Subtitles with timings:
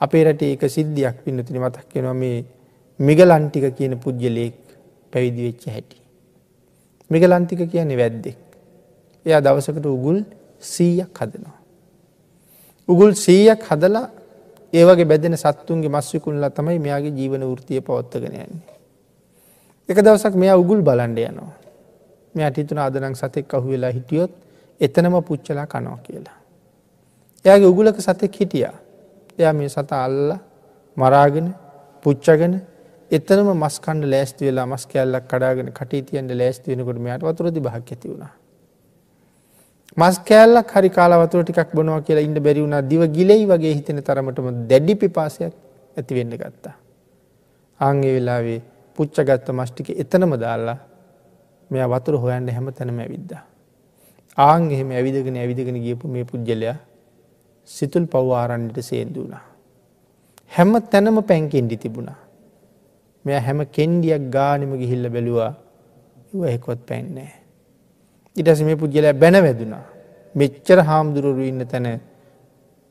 [0.00, 2.44] අපේ රට ඒක සිද්ධියක් පින්නතින මතක් කෙනවා මේ
[3.00, 4.54] මිගලන්ටික කියන පුද්ගලයෙක්
[5.12, 5.96] පැවිදි වෙච්ච හැටි.
[7.10, 8.38] මිගලන්තික කියන්නේ වැද්දෙක්.
[9.26, 10.18] එයා දවසකට උගුල්
[10.60, 11.58] සීයක් හදනවා.
[12.88, 14.06] උගුල් සීයක් හදලා
[14.72, 18.74] ඒවගේ බැදෙන සත්තුන්ගේ මස්විකුල්ලා තමයි මෙයාගේ ජීවන වෘතිය පවත්තගෙන යන්නේ.
[19.88, 21.54] එක දවසක් මෙයා උගුල් බලන්ඩ යනවා.
[22.34, 24.30] මෙයා හිතුන අදනං සතෙක් අහු වෙලා හිටියොත්
[24.80, 26.38] එතනම පුච්චලා කනවා කියලා.
[27.44, 28.76] එයාගේ උගුලක සතෙක් හිටියා.
[29.38, 30.34] එයා මේ සත අල්ල
[30.96, 31.48] මරාගෙන
[32.02, 32.54] පුච්චගෙන
[33.10, 38.32] එතනම මස්කණ්ඩ ලෑස්ති වෙලා මස් කැල්ලක් කඩාගෙන කටීතියන්ට ලෑස්ති වෙනකොට මෙයාට වතුරදි භාක් ඇති වුණා.
[39.96, 44.48] මස් කෑල්ලක් හරි කාලවතුර ටිකක් බොනවා කියලා ඉන්න බැරි වුණා දිව ගිලෙයි වගේ හිතෙන තරමටම
[44.70, 45.54] දැඩි පිපාසයක්
[45.96, 46.74] ඇති වෙන්න ගත්තා.
[47.80, 48.60] ආංගේ වෙලාවේ
[48.98, 50.78] පුච්චගත්ත මස්ටික එතනම දාල්ලා
[51.70, 53.42] මෙයා වතුර හොයන්න හැම තැනම ඇවිද්දා.
[54.38, 56.76] ආං එහෙම ඇවිදගෙන ඇවිදගෙන ගියපු මේ පුද්ගලයා
[57.68, 59.44] සිතුල් පව්වාරන්නට සේන්දු වුණා.
[60.48, 62.18] හැම තැනම පැන්කෙන්ඩි තිබුණා.
[63.24, 65.52] මෙය හැම කෙන්ඩියක් ගානම ගිහිල්ල බැලුවා
[66.46, 67.32] එකොත් පැන්නෑ.
[68.36, 69.84] ඉටස මේ පුද්ගලයා බැන වැදුනා.
[70.34, 72.00] මෙච්චර හාමුදුරුවරු ඉන්න තැන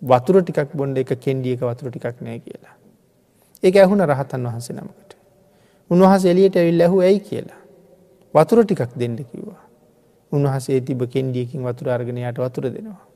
[0.02, 2.75] වතුර ටිකක් බොන්ඩ එක කෙන්ඩියක වතුර ටිකක් නෑ කියලා.
[3.64, 5.12] ඒක ඇහුන රහතන් වහන්සේ නමකට.
[5.91, 7.62] උන්වහස එලියට ඇවිල් ඇහු ඇයි කියලා.
[8.34, 9.62] වතුර ටිකක් දෙන්න කිව්වා.
[10.31, 13.06] උන්වහසේ තිබ කෙන්ඩියකින් වතුර අර්ගනයට වතුර දෙනවා.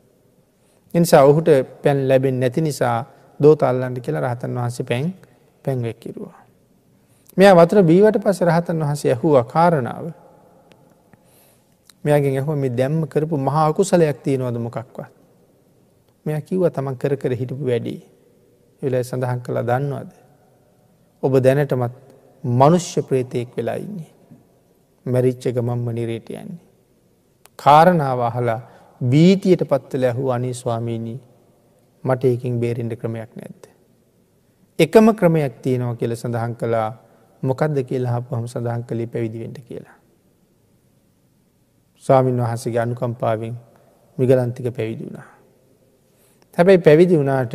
[0.93, 1.49] එනිසා ඔහුට
[1.83, 3.05] පැන් ලැබෙන් නැති නිසා
[3.39, 5.13] දෝතල්ලන්ට කියලා රහතන් වහන්සේ පැන්
[5.63, 6.41] පැන්වෙක්කිරුවා.
[7.37, 10.05] මෙයා වතුර බීවට පස රහතන් වහන්සේ ඇහුව කාරණාව
[12.03, 15.09] මෙයාගෙන් ඇහුව මේ දැම්ම කරපු මහා අකුසලයක් තියෙනවද මොකක්වත්.
[16.25, 17.95] මෙයා කිව්ව තමන් කර කර හිටපු වැඩි.
[18.81, 20.09] වෙලා සඳහන් කළ දන්නවද.
[21.23, 21.95] ඔබ දැනටමත්
[22.43, 24.11] මනුෂ්‍ය ප්‍රේතයෙක් වෙලා ඉන්නේ.
[25.05, 26.59] මැරිච්ච ගමම්ම නිරේට යන්නේ.
[27.59, 28.61] කාරණාව අහලා
[29.01, 31.19] බීතියට පත්වල ඇහු අනි ස්වාමීණී
[32.03, 33.63] මට ඒකින් බේරෙන්ට ක්‍රමයක් නැද්ද.
[34.79, 36.89] එකම ක්‍රමයක් තියෙනවා කියල සඳහන් කළා
[37.43, 39.97] මොකක්ද කියලා හපුහම සඳහන් කළේ පැවිදිවෙන්ට කියලා.
[41.97, 43.55] ස්වාමීන් වහන්සගේ අනුකම්පාවෙන්
[44.17, 45.27] මිගලන්තික පැවිදි වුණා.
[46.57, 47.53] හැබැයි පැවිදි වුණාට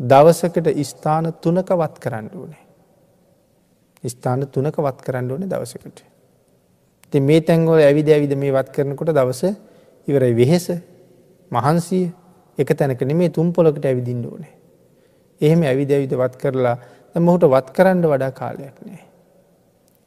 [0.00, 2.64] දවසකට ස්ථාන තුනක වත් කරන්න ඕනේ.
[4.04, 6.04] ස්ථාන තුනක වත් කරන්න ඕනේ දවසකට.
[7.12, 9.42] ති මේ තැන්ගොල ඇවිද ඇවිද මේ වත් කරනකොට දවස
[10.08, 10.66] ඉවරයි වෙහෙස
[11.50, 12.10] මහන්සිය
[12.58, 14.54] එක තැනකන මේ තුම් පොලකට ඇවිදින්න ඕනේ.
[15.40, 16.76] එහෙම ඇවිද ඇවිද වත් කරලා
[17.16, 19.02] මොහුට වත් කරන්න වඩා කාලයක් නෑ.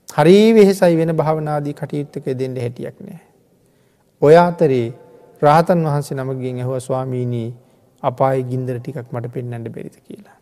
[0.09, 3.21] හරි වෙහෙසයි වෙන භාවනාදී කටයුත්තක දෙන්න හැටියක් නෑ.
[4.21, 4.93] ඔය අතරේ
[5.41, 7.49] රාතන් වහන්සේ නමගින් ඇහුව ස්වාමීණී
[8.03, 10.37] අපායි ගින්දර ටිකක් මට පෙන්න්නට බෙරිත කියලා.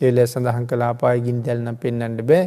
[0.00, 2.44] එල සඳහන් කළ අපාය ගින් දැල්නම් පෙන්න්නට බෑ.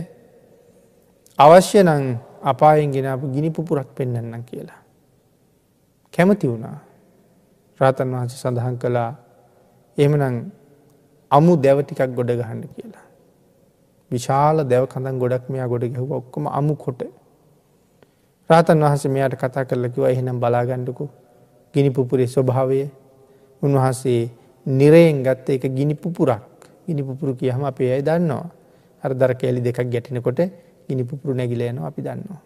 [1.39, 4.82] අවශ්‍ය නං අපායෙන් ගෙනපු ගිනි පුපුරක් පෙන්න්නම් කියලා.
[6.13, 6.77] කැමති වුණා
[7.79, 9.11] රාතන් වහන්සේ සඳහන් කළා
[9.97, 10.35] එමනං
[11.31, 13.05] අමු දැව ටිකක් ගොඩ ගහන්න කියලා.
[14.11, 17.01] විශාල දැව කඳන් ගොඩක් මෙයා ගොඩ ගැහුව ඔක්කොම අමු කොට.
[18.49, 21.05] රාතන් වහස මෙයාට කතා කරලකිව එහෙනම් බලාගණ්ඩකු
[21.75, 22.81] ගිනි පුපුරේ ස්වභාවය
[23.61, 24.21] උන්වහන්සේ
[24.65, 26.43] නිරයෙන් ගත්ත එක ගිනි පුපුරක්
[26.87, 28.45] ගිනි පුපුරු කියහම අපේ අයි දන්නවා
[29.03, 30.39] අර දර කෑලි දෙකක් ගැටිනකොට
[30.87, 32.41] ගිනි පුපුරු නැගිලයනවා අපි දන්නවා.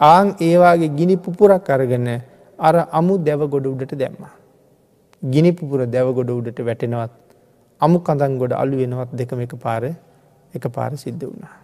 [0.00, 2.08] ආං ඒවාගේ ගිනි පුපුරක් අරගන්න
[2.58, 4.22] අර අමු දැව ගොඩ උඩට දැම්ම.
[5.22, 7.14] ගිනි පුපුර දැව ගොඩ උඩට වැටෙනවත්
[7.80, 9.84] අමු කඳන් ගොඩ අලු වෙනවත් දෙකම එක පාර
[10.54, 11.56] එක පාර සිද්ධ වුණා.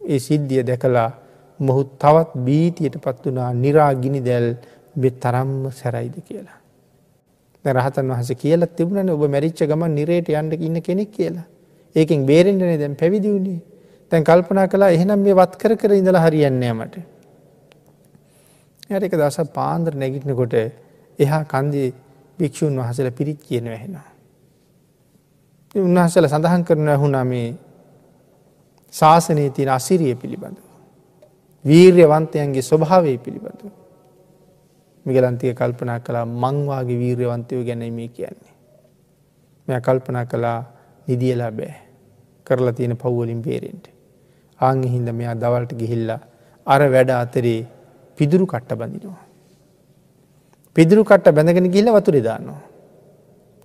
[0.00, 1.10] ඒ සිද්ධිය දැකලා
[1.60, 4.56] මොහු තවත් බීතියට පත් වනා නිරාගිනි දැල්
[4.96, 6.58] බෙ තරම්ම සැරයිද කියලා.
[7.64, 11.46] රහතන් වහස කියලා තිබුණන ඔබ මැරිච්ච ගම නිරේට යන්ඩ ඉන්න කෙනෙක් කියලා.
[11.96, 13.60] ඒකින් බේරෙන්ටනේ දැන් පැවිදිවුණේ
[14.12, 16.24] තැන් කල්පනා කලා එහෙනම් මේ වත් කර කර ඉඳලා
[18.82, 18.90] හරියන්නේමට.
[18.90, 20.54] ඇරක දස පාන්දර නැගිටනකොට
[21.18, 21.94] එහා කන්දී
[22.38, 24.08] භික්‍ෂූන් වහසල පිරිත් කියන වැහෙනවා.
[25.74, 27.54] උන්වහසල සඳහන් කරන ඇහුනා මේ
[28.94, 30.58] ශාසනයේ තියෙන අසිරිය පිළිබඳ.
[31.64, 33.62] වීර්යවන්තයන්ගේ ස්වභාවය පිළිබඳ.
[35.06, 38.52] මිගලන්තිය කල්පනා කලා මංවාගේ වීර්යවන්තයෝ ගැනීමේ කියන්නේ.
[39.68, 40.64] මෙය කල්පනා කලා
[41.08, 41.74] නිදියලා බෑ
[42.46, 43.86] කරලා තියෙන පව්වලින් බේරෙන්ට.
[44.60, 46.20] ආංග හින්ද මෙයා දවල්ට ගිහිල්ලා
[46.66, 47.66] අර වැඩ අතරේ
[48.22, 49.24] පිදුරු කට්ට බඳිනවා.
[50.76, 52.60] පිදුරු කට්ට බැඳගෙන ගිල්ල වතුර දානවා.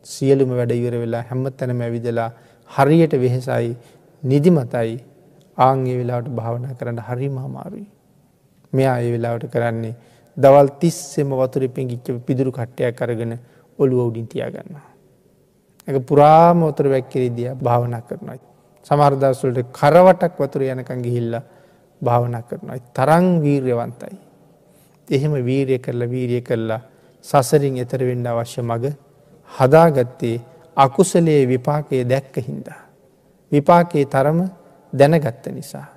[0.06, 2.32] සියලුම වැඩ ඉවර වෙලා හැම තැනම ඇවිදලා
[2.70, 3.70] හරියට වෙහෙසයි
[4.24, 4.98] නිදිමතයි
[5.58, 7.88] ආංගේ වෙලාවට භාවනා කරන්න හරි මහමාරුයි.
[8.74, 9.96] මෙයා ඒ වෙලාවට කරන්නේ
[10.38, 13.38] දවල් තිස්සෙම වතුර පෙන්ගිච්ච පිදුරු කට්ටයක් කරගෙන
[13.80, 14.86] ඔළුව උඩින් තියාගන්නවා.
[15.88, 18.40] එක පුරාම ඔතර වැැක්කිරිදිය භාවනා කරනයි.
[18.86, 21.34] සමර්දස්වලට කරවටක් වතුර යනකං ගිහිල්ල
[22.02, 22.82] භාවනා කරනයි.
[22.96, 24.27] තරං වීර්යවන්තයි.
[25.12, 26.82] එහෙම වීරය කරලා වීරිය කරලා
[27.26, 28.94] සසරින් එතර වෙන්න අවශ්‍ය මග
[29.52, 30.38] හදාගත්තේ
[30.78, 32.82] අකුසලයේ විපාකයේ දැක්ක හින්දා.
[33.52, 34.40] විපාකයේ තරම
[34.94, 35.88] දැනගත්ත නිසා.